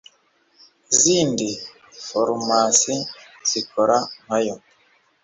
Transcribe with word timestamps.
izindi 0.93 1.47
farumasi 2.07 2.95
zikora 3.49 3.97
nkayo 4.23 4.55